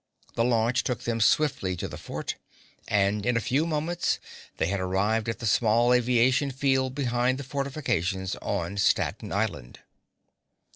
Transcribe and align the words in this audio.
The 0.33 0.43
launch 0.43 0.83
took 0.83 1.03
them 1.03 1.21
swiftly 1.21 1.75
to 1.77 1.87
the 1.87 1.95
fort, 1.95 2.33
and 2.87 3.23
in 3.23 3.37
a 3.37 3.39
few 3.39 3.67
moments 3.67 4.17
they 4.57 4.65
had 4.65 4.79
arrived 4.79 5.29
at 5.29 5.37
the 5.37 5.45
small 5.45 5.93
aviation 5.93 6.49
field 6.49 6.95
behind 6.95 7.37
the 7.37 7.43
fortifications 7.43 8.35
on 8.41 8.77
Staten 8.77 9.31
Island. 9.31 9.81